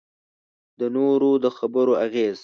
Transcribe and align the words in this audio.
د 0.79 0.81
نورو 0.95 1.31
د 1.43 1.45
خبرو 1.57 1.93
اغېز. 2.05 2.37